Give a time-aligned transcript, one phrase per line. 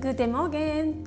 [0.00, 1.04] Guten Morgen。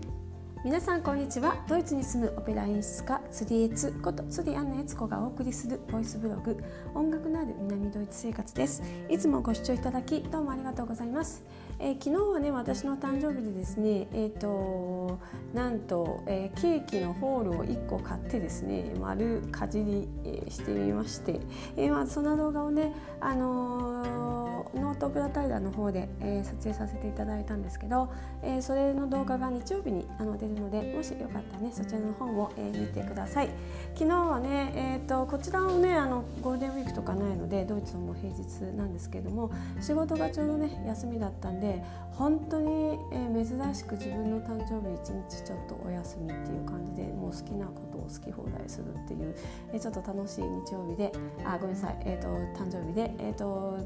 [0.63, 1.65] 皆さんこんにちは。
[1.67, 6.63] ドイツに住むオペラ演出家釣りエツこと釣りアンナエツコがお送りするボイスブログ
[6.93, 8.83] 音楽のある南ドイツ生活です。
[9.09, 11.43] いつもご視聴いただきどうもありがとうございます。
[11.79, 15.19] えー、昨日はね私の誕生日でですねえっ、ー、と
[15.55, 21.39] なんと、えー、ケーキのホールを1個買ってですね丸かじり、えー、してみまして、
[21.77, 24.42] えーまあ、その動画をねあのー
[24.75, 33.49] ノートプラタイダーの方で、えー、撮影させていただいたんですけど、えー、それの動画が日曜日にあの出るのでもしよかったらねそちらの方も、えー、見てください。
[33.93, 38.43] 昨日はね、えーと、こちらもねあのゴールデンウィークとかないのでドイツも平日
[38.75, 39.51] なんですけれども
[39.81, 49.35] 仕事がちょうどね休みだったんで本当に、えー、珍しく自分の誕生日一日ちょっとお休みっていう感じでもう好きなことを好き放題するっていう、
[49.73, 51.11] えー、ちょっと楽しい日曜日で
[51.45, 52.27] あごめんなさい、えーと、
[52.59, 53.77] 誕生日で、えーと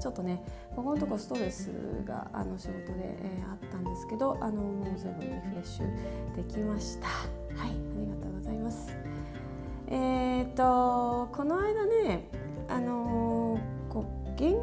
[0.00, 0.42] ちょっとね
[0.74, 1.70] ここのとこストレス
[2.04, 7.08] があの仕事で、えー、あったんですけどあのもう随分リフレッシュできました。
[7.08, 8.96] はいありがとうございます。
[9.88, 12.28] えー、っとこの間ね
[12.68, 14.54] あのー、こう言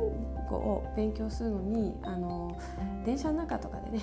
[0.49, 3.99] 語を勉強するのにあのー、電車の中とかでね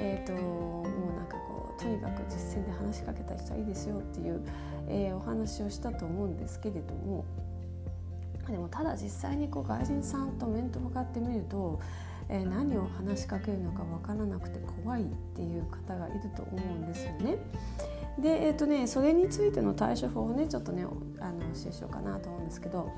[0.00, 4.42] えーと、ともうなんかこうとにかく実践で話しかけた人はいいですよっていう、
[4.88, 7.24] えー、お話をしたと思うんですけれども
[8.48, 11.80] でもただ実際にこう外人さんと面と向かってみると、
[12.28, 17.38] えー、何を話しかけるのか分からなくて怖いっていう方がいると思うんですよね。
[18.18, 20.84] で、えーとね、それについての対処法をねちょっとね
[21.20, 22.90] あの教えしようかなと思うんですけど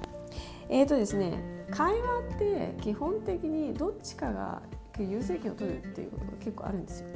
[0.68, 4.62] えーとですね会話って基本的にどっちかが
[4.98, 7.08] 優先権を取るっていうことが結構あるんですよ。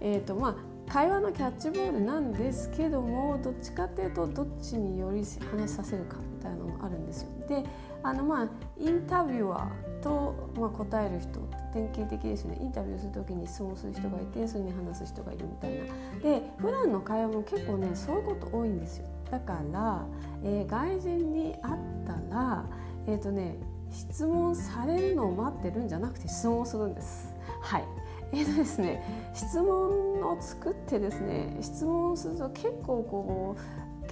[0.00, 7.28] えーとまあ、会話のキャッチボールなんですけどもどっちかっていうとどっちにより話させるかみたいなのもあるんですよ。
[7.48, 7.64] で
[8.02, 8.48] あのまあ
[8.78, 11.40] インタビュアーと、まあ、答える人
[11.72, 12.58] 典型的ですね。
[12.60, 15.84] インタビューする時に質問する人がいてそれに話す人がいるみたいな。
[16.22, 19.06] で普段の会話も結構ねそういうこと多いんですよ。
[19.30, 20.04] だから、
[20.42, 21.76] えー、外人に会っ
[22.06, 22.64] たら
[23.06, 23.56] えっ、ー、とね
[23.90, 27.34] 質問されるのを待ってるんじゃなくて質問をするんです。
[27.60, 27.84] はい。
[28.34, 33.60] えーとですね、質問を作ってですね質問すると結構こう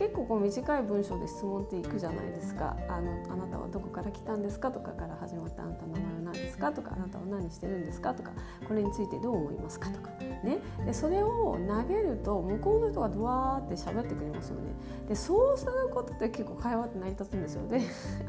[0.00, 8.32] 結構こう短い文章で質問っていくじゃないですかあの「あなたはどこから来たんですか?」とかから始まって「あなたの名前は何ですか?」とか「あなたは何してるんですか?」とか
[8.66, 10.08] 「これについてどう思いますか?」とか
[10.42, 14.72] ねでそれを投げると向こうの人がドワーって喋ってくれますよね
[15.06, 17.82] でそうすることって結構会話って成り立つんですよね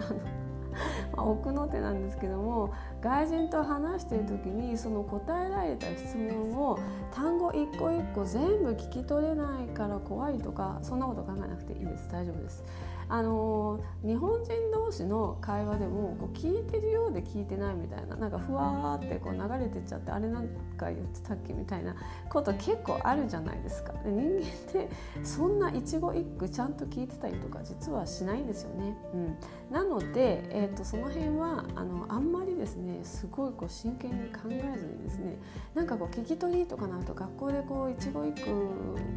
[0.10, 0.20] あの
[1.16, 2.72] まあ、奥の手なんですけども
[3.02, 6.80] 外人と話してる時にその答えられた質問を
[7.12, 12.64] 単語一個一個全部聞き取れないから怖いとかそんなこと考えなくていいです大丈夫です。
[13.12, 21.94] あの日本人同士の会話でもこう聞いてるようで聞いてないみたいななんかふわーってこう流れてっちゃってあれなんか言ってたっけみたいな
[22.30, 23.92] こと結構あるじゃないですか。
[24.04, 24.90] で人間って
[25.24, 28.96] そんな一語一句ちゃんと聞いてたりとか実はしないんですよね。
[29.14, 29.38] うん、
[29.70, 35.38] なので、えーと、その辺はあのあんまりですねすごいこう真剣に考えずにですね
[35.76, 38.52] なんかこう聞き取りとかなると学校でこう一語一句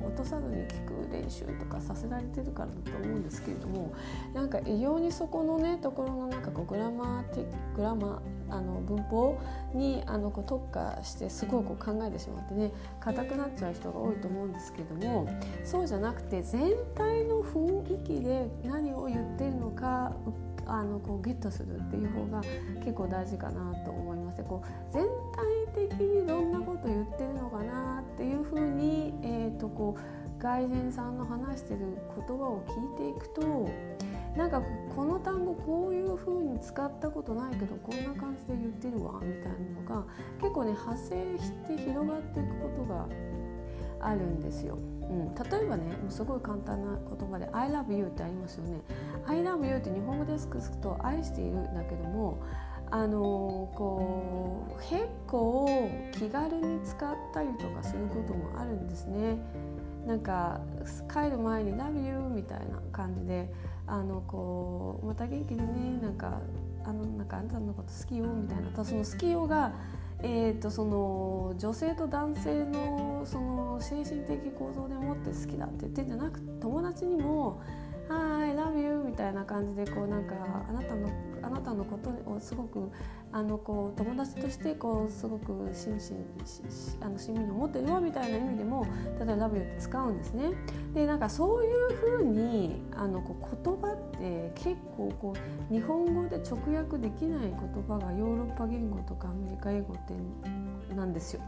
[0.05, 3.84] 落とさずに聞く練習とかさせられてるからだと思うんですけれども
[4.35, 9.41] なんか異様にそこのねところのなんかこうグラマーグラマーあの文法
[9.75, 15.29] にあのこう特化してすごいこう考えてしまってね硬くなっちゃう人が多いと思うんですけども
[15.65, 20.15] そうじゃなくて全体の雰囲気で何を言ってるのか
[20.67, 22.43] あのこうゲットするっていう方が
[22.81, 24.43] 結構大事かなと思います。
[24.45, 25.05] こう全
[25.75, 31.81] 体的にどんなこと言ってるのかなっていうふうに、えーとこう外人さんの話してる
[32.15, 33.67] 言葉を聞いていくと
[34.37, 34.61] なんか
[34.95, 39.53] この単語こういう風に使ったことないけどこんな感じで言ってるわみたい
[39.89, 40.07] なのが
[40.43, 43.09] 結構ね派生して広がっていくことが
[44.01, 44.77] あるんですよ。
[44.77, 48.83] うん、例えばねすごい簡単な言葉で「I love you」ってありますよね。
[49.27, 52.37] I love you って日本語で訳すと「愛している」だけども
[52.91, 59.39] あのこう結構気軽に使ったりとかすることもあるんですね。
[60.07, 60.61] なんか
[61.13, 63.53] 帰る前に「Love you」みたいな感じで
[63.87, 66.41] あのこうまた元気でねなんか
[66.85, 68.69] あのなんかあんたのこと好きよみたいな。
[68.69, 69.73] たその好きよが
[70.27, 77.61] えーと、その女性と男性のその精神的構造でもって好きだって言ってんじゃなく友達にも
[78.09, 80.35] 「はい love you」みたいな感じでこうなんか
[80.69, 81.09] あなたの
[81.43, 82.91] あなたのことをすごく
[83.33, 86.01] あのこう友達としてこうすごく親身
[87.01, 88.87] あの親身に思ってるわみたいな意味でも
[89.19, 90.53] 例えば「ラブユー」って使うんですね。
[90.95, 95.35] でなんかそういうふうにあのこう言葉って結構こ
[95.71, 99.97] う日本語で直訳できない言葉がヨーロッパ言語とかアメリカ英語っ
[100.89, 101.43] てなんですよ。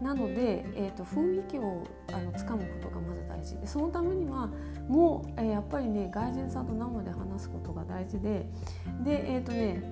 [0.00, 3.58] なので、えーと、雰囲気をあのつかむことがまず大事。
[3.58, 4.48] でそのためには
[4.88, 8.46] もう、えー、やっぱりね外人さんと生で話すことが大事で
[9.04, 9.82] でえっ、ー、とね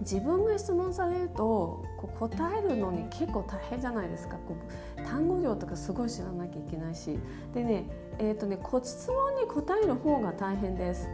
[0.00, 4.36] 自分が質問されるとこう答えるのに結構大変じゃないですか。
[4.36, 4.56] こ
[4.98, 7.18] う単語量とかすごい知らなきゃいけないし。
[7.54, 7.84] でね,、
[8.18, 11.08] えーとねご質問に答える方が大変です。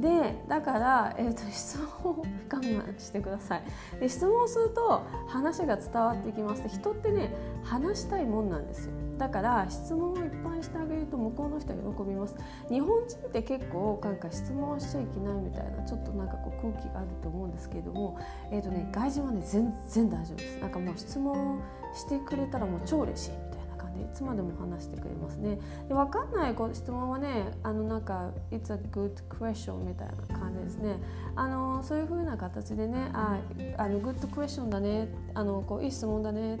[0.00, 3.62] でだから、えーと、 質問を我慢してください。
[4.00, 6.62] で質問すると話が伝わってきます。
[6.62, 7.30] で人ってね
[7.62, 8.92] 話したいもんなんですよ。
[9.18, 12.34] だから質問をいっぱいしてあげると向こうの人は喜びます。
[12.68, 18.16] 日本人って結構なんか質問しちゃいけないみたいなちょっとなんかこう空気があると思うんですけれども、
[18.50, 20.58] えーとね、外人はね全然大丈夫です。
[20.60, 21.60] なんかもう質問
[21.94, 23.61] してくれたらもう超嬉しいみたいな。
[23.94, 25.58] でいつまでも話してくれますね。
[25.88, 30.96] で分かんない質問はねあのなんか「It's a good question」みたいな感じですね。
[31.34, 33.38] あのそういうふうな形でね「あ
[33.78, 36.58] あのグッドクエスチョンだね」あのこう「いい質問だね」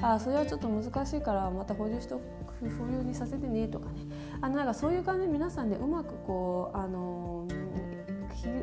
[0.00, 2.20] あ「それはちょっと難しいからまた保留しと
[2.78, 4.00] 保留にさせてね」とかね
[4.40, 7.33] あのなんかそういう感じで皆さんで、ね、うまくこうあの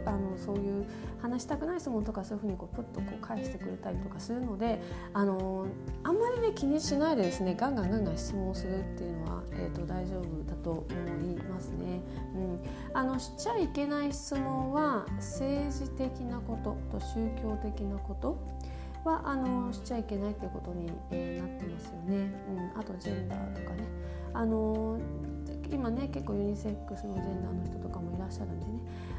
[0.06, 0.86] あのそういう
[1.22, 4.82] 話したくない質問とかそういうふうにこうプッとこう返してくれたりとかするので
[5.14, 5.68] あの
[6.04, 10.86] あんまりね気にしないでですねガンガンガンガン質問するっていうのは、えーと、大丈夫だと思
[11.32, 12.02] いますね。
[12.36, 12.60] うん、
[12.94, 18.38] あのしちゃいけない質問は政治的なことと宗教的なこと
[19.04, 22.32] はあのしちゃいけないっていうことに、えー、なってますよね。
[22.76, 23.84] うん、あとジェンダーとかね。
[24.34, 24.98] あの
[25.82, 28.72] 今ね結構ユニセックスのジェンダーの人とかもいらっしゃるんでね。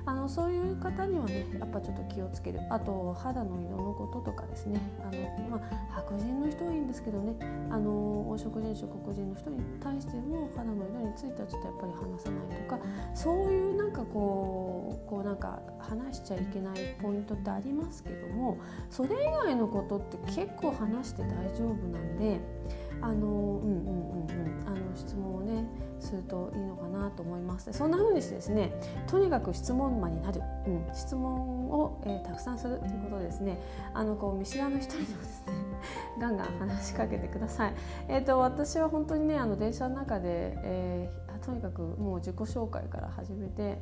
[0.05, 2.61] あのそういう方にはねやっぱちょっと気をつける。
[2.71, 4.81] あと肌の色のこととかですね。
[5.01, 7.35] あの、まあ、白人の人はいいんですけどね。
[7.69, 12.79] あの黄色人種黒人の人に対しても肌の色についてはちょっとやっぱり話さないとか。
[13.13, 22.41] そういうなんかこうこうなんか話しちゃいけないポイントってありますけどもそれ以外のことって結構話して大丈夫なんで
[23.03, 24.65] あのうんうんうんうん。
[24.67, 25.67] あの質問をね
[26.01, 27.73] するといいのかなと思います。
[27.73, 28.73] そんな風にしてですね
[29.07, 33.59] とにかく質問魔になる、うん、質問を、えー、たくさんするということでですね。
[33.95, 35.53] あのこう見知らぬ人にもですね
[36.19, 37.75] ガンガン話しかけてください。
[38.09, 43.79] えーと、私は本当にねあの電車の中で、えー、とにかくもう自己紹介から始めて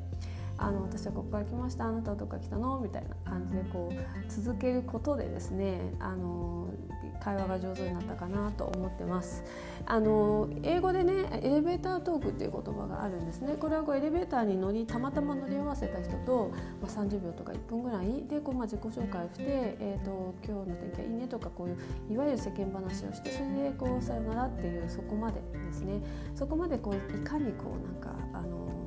[0.60, 1.86] あの私はここから来ました。
[1.86, 2.78] あなたはどこから来たの？
[2.80, 6.68] みたいな感じでこう続けることでですねあの
[7.20, 9.42] 会話が上手になったかなと思ってます。
[9.86, 11.12] あの英語でね
[11.42, 13.54] エレベータートークっていう言葉があるんですね。
[13.54, 16.52] これはこうエレベーターに乗りたまたま乗り合わせた人と、
[16.82, 18.24] まあ、30秒とか1分ぐらい。
[18.28, 21.78] でこう、まあ、自己紹介をして、えーと、今日の天気はいいねとかこういう
[22.12, 26.02] いわゆる世間話をしてそれでこうさよならっていうそこまでですね。
[26.34, 28.79] そこまでこういかにこうなんかあの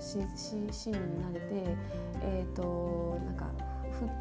[0.00, 1.76] しし親身になれて、
[2.22, 3.50] えーと、なんか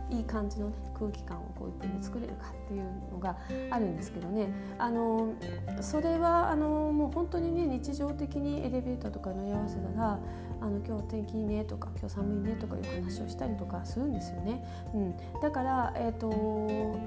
[0.10, 3.38] いい感じの、ね、空気感をこう言って作れるかっていうのが
[3.70, 5.34] あるんですけどねあの
[5.82, 10.20] それはあのもう本当にね日常的にエレベーターとか乗り合わせたら
[10.62, 14.64] あの今日天気いいねとか今日寒いねとかいう話をしたりとかするんですよね。
[14.94, 16.98] うん、だから、えーと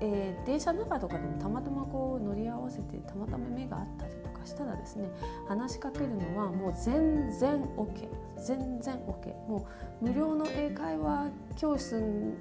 [0.00, 5.08] えー、電車の中とかでもたまたまこう乗り合わせてたまたま目があったりかしたらですね
[5.46, 9.66] 話しかけるのはもう全然 OK 全然 OK も
[10.02, 12.00] う無料の英会話教室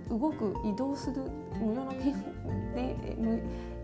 [0.10, 1.24] 動く移動する
[1.60, 1.92] 無料の
[2.76, 2.96] で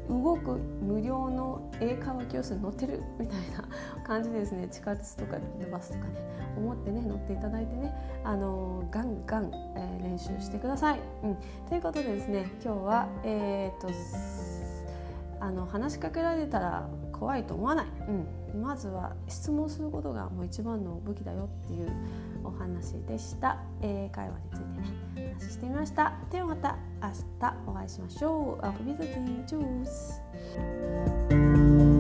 [0.10, 5.38] 動く無料の英会話教室に乗ってるみたいな感じですね地下鉄とか
[5.72, 7.94] バスとかね思ってね乗っていただいてね
[8.24, 11.00] あのガンガン、えー、練習してください。
[11.24, 13.88] うん、ということでですね今日はえー、っと
[15.40, 16.90] あの話しかけられたら
[17.24, 17.86] 怖いと思わない、
[18.54, 21.90] うん、まずは質問することがもう一番の武器だよっていう
[22.44, 24.66] お話でした、えー、会話について
[25.22, 26.16] ね話してみました。
[26.30, 28.66] ではまた明日お会いしましょう。
[28.66, 29.86] アフビザティーチュー
[31.80, 31.93] ス。